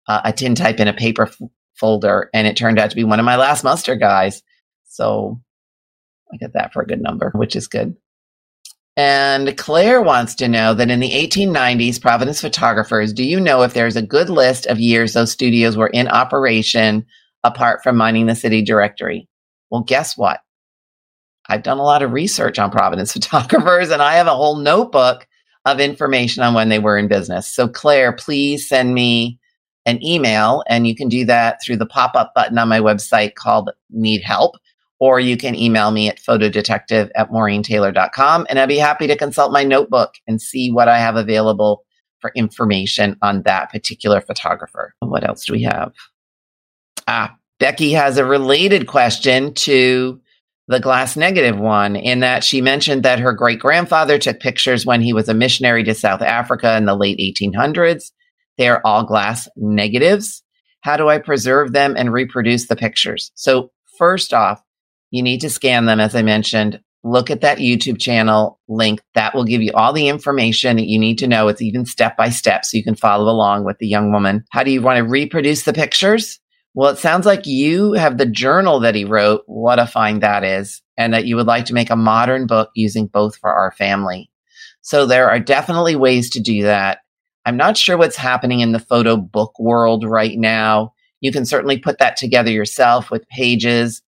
uh, 0.09 0.23
a 0.25 0.33
tintype 0.33 0.81
in 0.81 0.89
a 0.89 0.93
paper 0.95 1.25
f- 1.25 1.39
folder, 1.77 2.29
and 2.35 2.49
it 2.49 2.57
turned 2.57 2.81
out 2.81 2.91
to 2.91 2.97
be 2.97 3.05
one 3.05 3.21
of 3.21 3.25
my 3.25 3.37
last 3.37 3.63
muster 3.63 3.95
guys. 3.95 4.43
So 4.87 5.41
I 6.33 6.37
get 6.39 6.55
that 6.55 6.73
for 6.73 6.83
a 6.83 6.87
good 6.87 7.01
number, 7.01 7.31
which 7.35 7.55
is 7.55 7.69
good. 7.69 7.97
And 9.03 9.57
Claire 9.57 10.03
wants 10.03 10.35
to 10.35 10.47
know 10.47 10.75
that 10.75 10.91
in 10.91 11.01
the 11.01 11.13
1890s, 11.13 11.99
Providence 11.99 12.39
photographers, 12.39 13.15
do 13.15 13.25
you 13.25 13.41
know 13.41 13.63
if 13.63 13.73
there's 13.73 13.97
a 13.97 14.03
good 14.03 14.29
list 14.29 14.67
of 14.67 14.79
years 14.79 15.15
those 15.15 15.33
studios 15.33 15.75
were 15.75 15.87
in 15.87 16.07
operation 16.07 17.07
apart 17.43 17.83
from 17.83 17.97
mining 17.97 18.27
the 18.27 18.35
city 18.35 18.61
directory? 18.61 19.27
Well, 19.71 19.81
guess 19.81 20.19
what? 20.19 20.41
I've 21.49 21.63
done 21.63 21.79
a 21.79 21.83
lot 21.83 22.03
of 22.03 22.13
research 22.13 22.59
on 22.59 22.71
Providence 22.71 23.13
photographers 23.15 23.89
and 23.89 24.03
I 24.03 24.17
have 24.17 24.27
a 24.27 24.37
whole 24.37 24.57
notebook 24.57 25.27
of 25.65 25.81
information 25.81 26.43
on 26.43 26.53
when 26.53 26.69
they 26.69 26.79
were 26.79 26.99
in 26.99 27.09
business. 27.09 27.51
So, 27.51 27.69
Claire, 27.69 28.13
please 28.13 28.69
send 28.69 28.93
me 28.93 29.41
an 29.87 30.05
email 30.05 30.63
and 30.69 30.87
you 30.87 30.95
can 30.95 31.09
do 31.09 31.25
that 31.25 31.63
through 31.65 31.79
the 31.79 31.87
pop 31.87 32.15
up 32.15 32.33
button 32.35 32.59
on 32.59 32.69
my 32.69 32.81
website 32.81 33.35
called 33.35 33.71
Need 33.89 34.21
Help 34.21 34.57
or 35.01 35.19
you 35.19 35.37
can 35.37 35.55
email 35.55 35.91
me 35.91 36.09
at 36.09 36.21
photodetective 36.21 37.11
at 37.17 37.31
maureentaylor.com 37.31 38.47
and 38.49 38.59
I'd 38.59 38.69
be 38.69 38.77
happy 38.77 39.07
to 39.07 39.17
consult 39.17 39.51
my 39.51 39.65
notebook 39.65 40.15
and 40.27 40.41
see 40.41 40.71
what 40.71 40.89
I 40.89 40.99
have 40.99 41.17
available 41.17 41.85
for 42.21 42.31
information 42.37 43.17
on 43.23 43.43
that 43.43 43.71
particular 43.71 44.21
photographer. 44.21 44.95
What 45.01 45.27
else 45.27 45.47
do 45.47 45.55
we 45.55 45.63
have? 45.63 45.93
Ah, 47.09 47.35
Becky 47.59 47.93
has 47.93 48.19
a 48.19 48.25
related 48.25 48.87
question 48.87 49.55
to 49.55 50.21
the 50.69 50.81
glass 50.81 51.17
negative 51.17 51.59
one 51.59 51.97
in 51.97 52.21
that 52.21 52.45
she 52.45 52.61
mentioned 52.61 53.03
that 53.03 53.19
her 53.19 53.33
great 53.33 53.59
grandfather 53.59 54.19
took 54.19 54.39
pictures 54.39 54.87
when 54.87 55.01
he 55.01 55.13
was 55.13 55.29
a 55.29 55.35
missionary 55.35 55.83
to 55.83 55.95
South 55.95 56.23
Africa 56.23 56.77
in 56.77 56.85
the 56.85 56.95
late 56.95 57.19
1800s. 57.19 58.13
They 58.57 58.69
are 58.69 58.81
all 58.85 59.05
glass 59.05 59.49
negatives. 59.57 60.43
How 60.83 60.97
do 60.97 61.09
I 61.09 61.19
preserve 61.19 61.73
them 61.73 61.97
and 61.97 62.13
reproduce 62.13 62.69
the 62.69 62.77
pictures? 62.77 63.33
So, 63.35 63.73
first 63.99 64.33
off, 64.33 64.63
you 65.11 65.23
need 65.23 65.41
to 65.41 65.51
scan 65.51 65.87
them, 65.87 66.01
as 66.01 66.15
I 66.15 66.23
mentioned. 66.23 66.81
Look 67.03 67.31
at 67.31 67.41
that 67.41 67.59
YouTube 67.59 68.01
channel 68.01 68.61
link. 68.69 69.01
That 69.15 69.35
will 69.35 69.45
give 69.45 69.63
you 69.63 69.73
all 69.73 69.93
the 69.93 70.09
information 70.09 70.77
that 70.77 70.87
you 70.87 70.99
need 70.99 71.19
to 71.19 71.27
know. 71.27 71.49
It's 71.49 71.63
even 71.63 71.87
step 71.87 72.17
by 72.17 72.29
step 72.29 72.65
so 72.65 72.77
you 72.77 72.85
can 72.85 72.95
follow 72.95 73.31
along 73.31 73.65
with 73.65 73.79
the 73.79 73.89
young 73.89 74.13
woman. 74.13 74.45
How 74.51 74.63
do 74.63 74.71
you 74.71 74.83
want 74.83 74.99
to 74.99 75.05
reproduce 75.05 75.63
the 75.63 75.73
pictures? 75.73 76.39
Well, 76.75 76.91
it 76.91 76.99
sounds 76.99 77.27
like 77.27 77.47
you 77.47 77.95
have 77.95 78.19
the 78.19 78.27
journal 78.27 78.81
that 78.81 78.95
he 78.95 79.05
wrote. 79.05 79.43
What 79.47 79.79
a 79.79 79.87
find 79.87 80.23
that 80.23 80.45
is. 80.45 80.83
And 80.97 81.15
that 81.15 81.25
you 81.25 81.37
would 81.37 81.47
like 81.47 81.65
to 81.67 81.75
make 81.75 81.91
a 81.91 81.97
modern 81.97 82.47
book 82.47 82.71
using 82.75 83.07
both 83.07 83.37
for 83.37 83.51
our 83.51 83.73
family. 83.73 84.31
So 84.83 85.07
there 85.07 85.31
are 85.31 85.41
definitely 85.41 85.97
ways 85.97 86.31
to 86.31 86.41
do 86.41 86.63
that. 86.65 86.99
I'm 87.47 87.57
not 87.57 87.79
sure 87.79 87.97
what's 87.97 88.17
happening 88.17 88.61
in 88.61 88.73
the 88.73 88.79
photo 88.79 89.17
book 89.17 89.59
world 89.59 90.05
right 90.05 90.39
now. 90.39 90.93
You 91.21 91.33
can 91.33 91.47
certainly 91.47 91.79
put 91.79 91.99
that 91.99 92.17
together 92.17 92.51
yourself 92.51 93.11
with 93.11 93.29
pages 93.29 94.03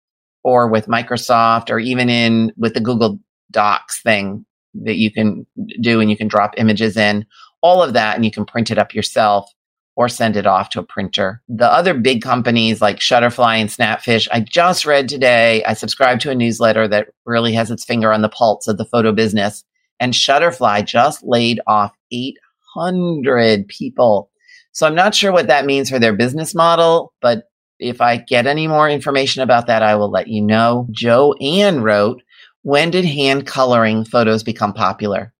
or 0.44 0.68
with 0.68 0.86
Microsoft 0.86 1.70
or 1.70 1.78
even 1.78 2.08
in 2.08 2.52
with 2.56 2.74
the 2.74 2.80
Google 2.80 3.18
Docs 3.50 4.02
thing 4.02 4.44
that 4.74 4.96
you 4.96 5.10
can 5.10 5.46
do 5.80 6.00
and 6.00 6.10
you 6.10 6.16
can 6.16 6.28
drop 6.28 6.54
images 6.56 6.96
in, 6.96 7.26
all 7.60 7.82
of 7.82 7.92
that, 7.92 8.16
and 8.16 8.24
you 8.24 8.30
can 8.30 8.44
print 8.44 8.70
it 8.70 8.78
up 8.78 8.94
yourself 8.94 9.50
or 9.94 10.08
send 10.08 10.36
it 10.36 10.46
off 10.46 10.70
to 10.70 10.80
a 10.80 10.84
printer. 10.84 11.42
The 11.48 11.70
other 11.70 11.92
big 11.92 12.22
companies 12.22 12.80
like 12.80 12.98
Shutterfly 12.98 13.60
and 13.60 13.68
Snapfish, 13.68 14.26
I 14.32 14.40
just 14.40 14.86
read 14.86 15.08
today, 15.08 15.62
I 15.64 15.74
subscribe 15.74 16.20
to 16.20 16.30
a 16.30 16.34
newsletter 16.34 16.88
that 16.88 17.08
really 17.26 17.52
has 17.52 17.70
its 17.70 17.84
finger 17.84 18.12
on 18.12 18.22
the 18.22 18.30
pulse 18.30 18.66
of 18.66 18.78
the 18.78 18.86
photo 18.86 19.12
business. 19.12 19.64
And 20.00 20.14
Shutterfly 20.14 20.86
just 20.86 21.22
laid 21.22 21.60
off 21.66 21.92
800 22.10 23.68
people. 23.68 24.30
So 24.72 24.86
I'm 24.86 24.94
not 24.94 25.14
sure 25.14 25.30
what 25.30 25.48
that 25.48 25.66
means 25.66 25.90
for 25.90 25.98
their 25.98 26.14
business 26.14 26.54
model, 26.54 27.12
but 27.20 27.44
if 27.82 28.00
I 28.00 28.16
get 28.16 28.46
any 28.46 28.66
more 28.66 28.88
information 28.88 29.42
about 29.42 29.66
that, 29.66 29.82
I 29.82 29.96
will 29.96 30.10
let 30.10 30.28
you 30.28 30.42
know. 30.42 30.88
Joanne 30.90 31.82
wrote, 31.82 32.22
When 32.62 32.90
did 32.90 33.04
hand 33.04 33.46
coloring 33.46 34.04
photos 34.04 34.42
become 34.42 34.72
popular? 34.72 35.32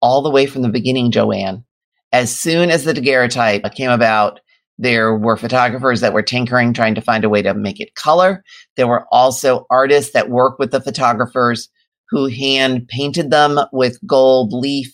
All 0.00 0.22
the 0.22 0.30
way 0.30 0.46
from 0.46 0.62
the 0.62 0.68
beginning, 0.68 1.10
Joanne. 1.10 1.64
As 2.12 2.36
soon 2.36 2.70
as 2.70 2.84
the 2.84 2.94
daguerreotype 2.94 3.62
came 3.74 3.90
about, 3.90 4.40
there 4.78 5.16
were 5.16 5.36
photographers 5.36 6.00
that 6.00 6.12
were 6.12 6.22
tinkering, 6.22 6.72
trying 6.72 6.94
to 6.96 7.00
find 7.00 7.24
a 7.24 7.28
way 7.28 7.42
to 7.42 7.54
make 7.54 7.80
it 7.80 7.94
color. 7.94 8.42
There 8.76 8.88
were 8.88 9.06
also 9.10 9.66
artists 9.70 10.12
that 10.12 10.30
worked 10.30 10.58
with 10.58 10.72
the 10.72 10.80
photographers 10.80 11.68
who 12.10 12.26
hand 12.26 12.88
painted 12.88 13.30
them 13.30 13.58
with 13.72 13.98
gold 14.06 14.52
leaf 14.52 14.92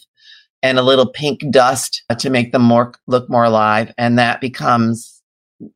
and 0.63 0.79
a 0.79 0.83
little 0.83 1.11
pink 1.11 1.41
dust 1.51 2.03
to 2.19 2.31
make 2.31 2.53
them 2.53 2.63
more 2.63 2.93
look 3.07 3.29
more 3.31 3.45
alive. 3.45 3.93
And 3.97 4.19
that 4.19 4.41
becomes, 4.41 5.20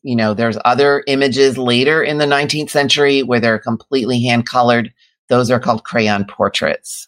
you 0.03 0.17
know, 0.17 0.35
there's 0.35 0.59
other 0.65 1.05
images 1.07 1.59
later 1.59 2.03
in 2.03 2.19
the 2.19 2.27
19th 2.27 2.71
century 2.71 3.23
where 3.23 3.41
they're 3.41 3.59
completely 3.59 4.23
hand 4.23 4.47
colored. 4.47 4.93
Those 5.29 5.51
are 5.51 5.61
called 5.61 5.85
crayon 5.85 6.25
portraits. 6.25 7.07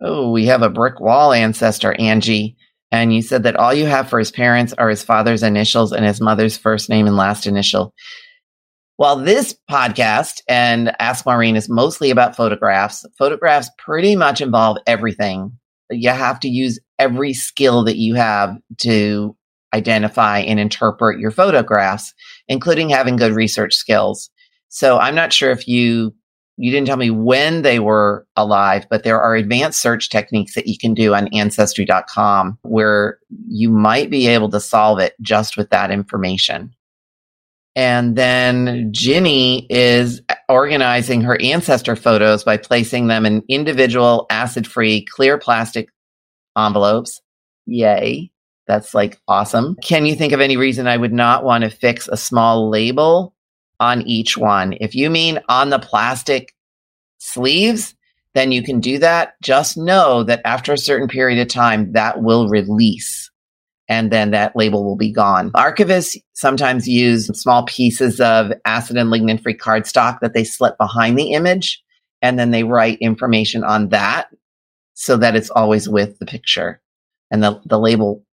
Oh, 0.00 0.30
we 0.30 0.46
have 0.46 0.62
a 0.62 0.70
brick 0.70 1.00
wall 1.00 1.32
ancestor, 1.32 1.94
Angie. 1.94 2.56
And 2.92 3.14
you 3.14 3.22
said 3.22 3.42
that 3.42 3.56
all 3.56 3.74
you 3.74 3.86
have 3.86 4.08
for 4.08 4.18
his 4.18 4.30
parents 4.30 4.72
are 4.74 4.88
his 4.88 5.02
father's 5.02 5.42
initials 5.42 5.92
and 5.92 6.04
his 6.04 6.20
mother's 6.20 6.56
first 6.56 6.88
name 6.88 7.06
and 7.06 7.16
last 7.16 7.46
initial. 7.46 7.94
Well, 8.98 9.16
this 9.16 9.54
podcast 9.70 10.40
and 10.48 10.94
Ask 11.00 11.26
Maureen 11.26 11.56
is 11.56 11.68
mostly 11.68 12.10
about 12.10 12.36
photographs. 12.36 13.04
Photographs 13.18 13.68
pretty 13.78 14.16
much 14.16 14.40
involve 14.40 14.78
everything. 14.86 15.52
You 15.90 16.10
have 16.10 16.40
to 16.40 16.48
use 16.48 16.78
every 16.98 17.34
skill 17.34 17.84
that 17.84 17.98
you 17.98 18.14
have 18.14 18.56
to 18.78 19.35
identify 19.74 20.38
and 20.40 20.58
interpret 20.58 21.18
your 21.18 21.30
photographs, 21.30 22.14
including 22.48 22.88
having 22.88 23.16
good 23.16 23.32
research 23.32 23.74
skills. 23.74 24.30
So 24.68 24.98
I'm 24.98 25.14
not 25.14 25.32
sure 25.32 25.50
if 25.50 25.66
you 25.68 26.14
you 26.58 26.70
didn't 26.70 26.86
tell 26.86 26.96
me 26.96 27.10
when 27.10 27.62
they 27.62 27.78
were 27.80 28.26
alive, 28.34 28.86
but 28.88 29.04
there 29.04 29.20
are 29.20 29.34
advanced 29.34 29.80
search 29.80 30.08
techniques 30.08 30.54
that 30.54 30.66
you 30.66 30.78
can 30.78 30.94
do 30.94 31.14
on 31.14 31.28
ancestry.com 31.34 32.58
where 32.62 33.18
you 33.46 33.68
might 33.68 34.08
be 34.08 34.26
able 34.26 34.48
to 34.50 34.60
solve 34.60 34.98
it 34.98 35.14
just 35.20 35.58
with 35.58 35.68
that 35.70 35.90
information. 35.90 36.74
And 37.74 38.16
then 38.16 38.88
Ginny 38.90 39.66
is 39.68 40.22
organizing 40.48 41.20
her 41.20 41.38
ancestor 41.42 41.94
photos 41.94 42.42
by 42.42 42.56
placing 42.56 43.08
them 43.08 43.26
in 43.26 43.42
individual 43.50 44.26
acid 44.30 44.66
free 44.66 45.04
clear 45.04 45.36
plastic 45.36 45.90
envelopes. 46.56 47.20
Yay. 47.66 48.30
That's 48.66 48.94
like 48.94 49.20
awesome. 49.28 49.76
Can 49.82 50.06
you 50.06 50.16
think 50.16 50.32
of 50.32 50.40
any 50.40 50.56
reason 50.56 50.86
I 50.86 50.96
would 50.96 51.12
not 51.12 51.44
want 51.44 51.64
to 51.64 51.70
fix 51.70 52.08
a 52.08 52.16
small 52.16 52.68
label 52.68 53.34
on 53.80 54.02
each 54.02 54.36
one. 54.36 54.74
If 54.80 54.94
you 54.94 55.10
mean 55.10 55.40
on 55.48 55.70
the 55.70 55.78
plastic 55.78 56.54
sleeves, 57.18 57.94
then 58.34 58.52
you 58.52 58.62
can 58.62 58.80
do 58.80 58.98
that. 58.98 59.34
Just 59.42 59.76
know 59.76 60.22
that 60.24 60.42
after 60.44 60.72
a 60.72 60.78
certain 60.78 61.08
period 61.08 61.40
of 61.40 61.48
time, 61.48 61.92
that 61.92 62.22
will 62.22 62.48
release 62.48 63.30
and 63.88 64.10
then 64.10 64.32
that 64.32 64.56
label 64.56 64.84
will 64.84 64.96
be 64.96 65.12
gone. 65.12 65.52
Archivists 65.52 66.16
sometimes 66.32 66.88
use 66.88 67.26
small 67.40 67.64
pieces 67.66 68.20
of 68.20 68.52
acid 68.64 68.96
and 68.96 69.10
lignin 69.10 69.40
free 69.40 69.56
cardstock 69.56 70.18
that 70.20 70.34
they 70.34 70.42
slip 70.42 70.76
behind 70.76 71.16
the 71.16 71.32
image 71.32 71.82
and 72.20 72.38
then 72.38 72.50
they 72.50 72.64
write 72.64 72.98
information 72.98 73.62
on 73.62 73.90
that 73.90 74.28
so 74.94 75.16
that 75.16 75.36
it's 75.36 75.50
always 75.50 75.88
with 75.88 76.18
the 76.18 76.26
picture 76.26 76.80
and 77.30 77.44
the, 77.44 77.60
the 77.66 77.78
label, 77.78 78.24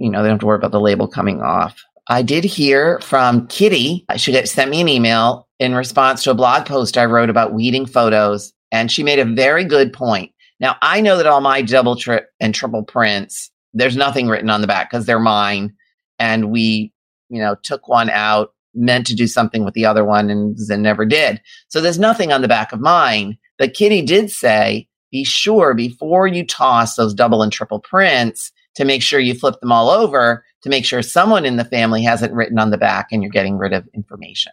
you 0.00 0.10
know, 0.10 0.22
they 0.22 0.28
don't 0.28 0.36
have 0.36 0.40
to 0.40 0.46
worry 0.46 0.56
about 0.56 0.72
the 0.72 0.80
label 0.80 1.06
coming 1.06 1.42
off. 1.42 1.84
I 2.08 2.22
did 2.22 2.42
hear 2.42 2.98
from 3.00 3.46
Kitty. 3.48 4.04
She 4.16 4.46
sent 4.46 4.70
me 4.70 4.80
an 4.80 4.88
email 4.88 5.46
in 5.60 5.74
response 5.74 6.24
to 6.24 6.30
a 6.30 6.34
blog 6.34 6.66
post 6.66 6.96
I 6.96 7.04
wrote 7.04 7.30
about 7.30 7.52
weeding 7.52 7.86
photos, 7.86 8.52
and 8.72 8.90
she 8.90 9.04
made 9.04 9.18
a 9.18 9.24
very 9.24 9.62
good 9.62 9.92
point. 9.92 10.32
Now, 10.58 10.76
I 10.80 11.00
know 11.00 11.16
that 11.18 11.26
all 11.26 11.42
my 11.42 11.62
double 11.62 11.96
trip 11.96 12.28
and 12.40 12.54
triple 12.54 12.82
prints, 12.82 13.50
there's 13.74 13.96
nothing 13.96 14.26
written 14.26 14.50
on 14.50 14.62
the 14.62 14.66
back 14.66 14.90
because 14.90 15.04
they're 15.04 15.20
mine. 15.20 15.74
And 16.18 16.50
we, 16.50 16.92
you 17.28 17.40
know, 17.40 17.56
took 17.62 17.86
one 17.86 18.10
out, 18.10 18.54
meant 18.74 19.06
to 19.08 19.14
do 19.14 19.26
something 19.26 19.64
with 19.64 19.74
the 19.74 19.86
other 19.86 20.04
one 20.04 20.30
and 20.30 20.56
then 20.66 20.82
never 20.82 21.04
did. 21.04 21.40
So 21.68 21.80
there's 21.80 21.98
nothing 21.98 22.32
on 22.32 22.42
the 22.42 22.48
back 22.48 22.72
of 22.72 22.80
mine. 22.80 23.38
But 23.58 23.74
Kitty 23.74 24.02
did 24.02 24.30
say, 24.30 24.88
be 25.10 25.24
sure 25.24 25.74
before 25.74 26.26
you 26.26 26.46
toss 26.46 26.94
those 26.94 27.14
double 27.14 27.42
and 27.42 27.52
triple 27.52 27.80
prints 27.80 28.50
to 28.76 28.84
make 28.84 29.02
sure 29.02 29.20
you 29.20 29.34
flip 29.34 29.60
them 29.60 29.72
all 29.72 29.90
over 29.90 30.44
to 30.62 30.68
make 30.68 30.84
sure 30.84 31.02
someone 31.02 31.44
in 31.44 31.56
the 31.56 31.64
family 31.64 32.02
has 32.02 32.22
it 32.22 32.32
written 32.32 32.58
on 32.58 32.70
the 32.70 32.78
back 32.78 33.08
and 33.10 33.22
you're 33.22 33.30
getting 33.30 33.58
rid 33.58 33.72
of 33.72 33.88
information. 33.94 34.52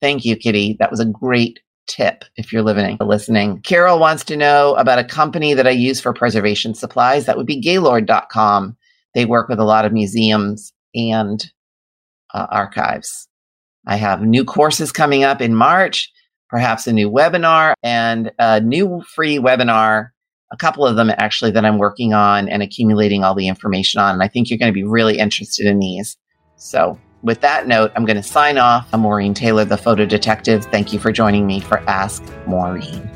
Thank 0.00 0.24
you, 0.24 0.36
Kitty. 0.36 0.76
That 0.78 0.90
was 0.90 1.00
a 1.00 1.06
great 1.06 1.60
tip 1.86 2.24
if 2.36 2.52
you're 2.52 2.62
living, 2.62 2.96
listening. 3.00 3.60
Carol 3.62 3.98
wants 3.98 4.24
to 4.24 4.36
know 4.36 4.74
about 4.74 4.98
a 4.98 5.04
company 5.04 5.54
that 5.54 5.66
I 5.66 5.70
use 5.70 6.00
for 6.00 6.12
preservation 6.12 6.74
supplies. 6.74 7.26
That 7.26 7.36
would 7.36 7.46
be 7.46 7.60
Gaylord.com. 7.60 8.76
They 9.14 9.24
work 9.24 9.48
with 9.48 9.58
a 9.58 9.64
lot 9.64 9.84
of 9.84 9.92
museums 9.92 10.72
and 10.94 11.44
uh, 12.34 12.46
archives. 12.50 13.28
I 13.86 13.96
have 13.96 14.22
new 14.22 14.44
courses 14.44 14.92
coming 14.92 15.24
up 15.24 15.40
in 15.40 15.54
March, 15.54 16.10
perhaps 16.48 16.86
a 16.86 16.92
new 16.92 17.10
webinar 17.10 17.74
and 17.82 18.30
a 18.38 18.60
new 18.60 19.02
free 19.14 19.38
webinar 19.38 20.10
a 20.52 20.56
couple 20.56 20.86
of 20.86 20.96
them 20.96 21.10
actually 21.16 21.50
that 21.50 21.64
I'm 21.64 21.78
working 21.78 22.12
on 22.12 22.48
and 22.48 22.62
accumulating 22.62 23.24
all 23.24 23.34
the 23.34 23.48
information 23.48 24.00
on. 24.00 24.12
And 24.14 24.22
I 24.22 24.28
think 24.28 24.50
you're 24.50 24.58
going 24.58 24.70
to 24.70 24.74
be 24.74 24.84
really 24.84 25.18
interested 25.18 25.66
in 25.66 25.78
these. 25.78 26.18
So, 26.56 26.98
with 27.22 27.40
that 27.40 27.66
note, 27.66 27.90
I'm 27.96 28.04
going 28.04 28.16
to 28.16 28.22
sign 28.22 28.58
off. 28.58 28.86
I'm 28.92 29.00
Maureen 29.00 29.32
Taylor, 29.32 29.64
the 29.64 29.76
photo 29.76 30.04
detective. 30.04 30.64
Thank 30.66 30.92
you 30.92 30.98
for 30.98 31.10
joining 31.10 31.46
me 31.46 31.60
for 31.60 31.78
Ask 31.88 32.22
Maureen. 32.46 33.08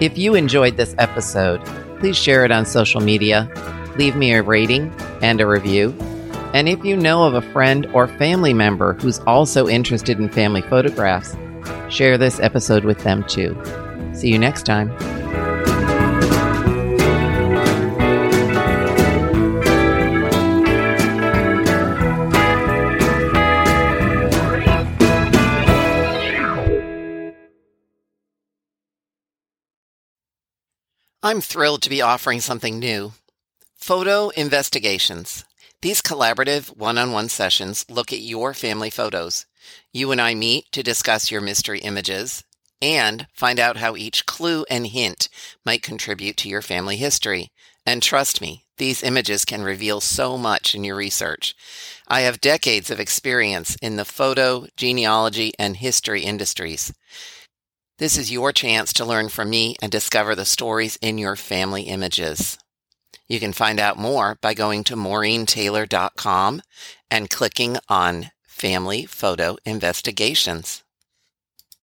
If 0.00 0.18
you 0.18 0.34
enjoyed 0.34 0.76
this 0.76 0.96
episode, 0.98 1.64
please 2.00 2.16
share 2.16 2.44
it 2.44 2.50
on 2.50 2.66
social 2.66 3.00
media, 3.00 3.48
leave 3.96 4.16
me 4.16 4.32
a 4.32 4.42
rating 4.42 4.92
and 5.22 5.40
a 5.40 5.46
review 5.46 5.94
and 6.52 6.68
if 6.68 6.84
you 6.84 6.96
know 6.96 7.24
of 7.24 7.34
a 7.34 7.42
friend 7.52 7.86
or 7.94 8.06
family 8.06 8.54
member 8.54 8.94
who's 8.94 9.18
also 9.20 9.68
interested 9.68 10.18
in 10.18 10.28
family 10.28 10.62
photographs, 10.62 11.36
share 11.88 12.18
this 12.18 12.40
episode 12.40 12.84
with 12.84 12.98
them 13.04 13.24
too. 13.24 13.56
See 14.14 14.28
you 14.28 14.38
next 14.38 14.64
time. 14.64 14.90
I'm 31.24 31.40
thrilled 31.40 31.82
to 31.82 31.90
be 31.90 32.02
offering 32.02 32.40
something 32.40 32.78
new 32.78 33.12
photo 33.76 34.30
investigations. 34.30 35.44
These 35.82 36.00
collaborative 36.00 36.76
one 36.76 36.96
on 36.96 37.10
one 37.10 37.28
sessions 37.28 37.84
look 37.88 38.12
at 38.12 38.20
your 38.20 38.54
family 38.54 38.88
photos. 38.88 39.46
You 39.92 40.12
and 40.12 40.20
I 40.20 40.32
meet 40.32 40.70
to 40.70 40.82
discuss 40.84 41.32
your 41.32 41.40
mystery 41.40 41.80
images 41.80 42.44
and 42.80 43.26
find 43.34 43.58
out 43.58 43.78
how 43.78 43.96
each 43.96 44.24
clue 44.24 44.64
and 44.70 44.86
hint 44.86 45.28
might 45.66 45.82
contribute 45.82 46.36
to 46.36 46.48
your 46.48 46.62
family 46.62 46.96
history. 46.96 47.50
And 47.84 48.00
trust 48.00 48.40
me, 48.40 48.62
these 48.78 49.02
images 49.02 49.44
can 49.44 49.64
reveal 49.64 50.00
so 50.00 50.38
much 50.38 50.76
in 50.76 50.84
your 50.84 50.94
research. 50.94 51.56
I 52.06 52.20
have 52.20 52.40
decades 52.40 52.88
of 52.88 53.00
experience 53.00 53.76
in 53.82 53.96
the 53.96 54.04
photo, 54.04 54.66
genealogy, 54.76 55.52
and 55.58 55.76
history 55.76 56.22
industries. 56.22 56.92
This 57.98 58.16
is 58.16 58.30
your 58.30 58.52
chance 58.52 58.92
to 58.94 59.04
learn 59.04 59.30
from 59.30 59.50
me 59.50 59.74
and 59.82 59.90
discover 59.90 60.36
the 60.36 60.44
stories 60.44 60.96
in 61.02 61.18
your 61.18 61.34
family 61.34 61.82
images. 61.82 62.56
You 63.28 63.40
can 63.40 63.52
find 63.52 63.80
out 63.80 63.98
more 63.98 64.36
by 64.40 64.54
going 64.54 64.84
to 64.84 64.96
MaureenTaylor.com 64.96 66.62
and 67.10 67.30
clicking 67.30 67.78
on 67.88 68.30
Family 68.42 69.06
Photo 69.06 69.56
Investigations. 69.64 70.82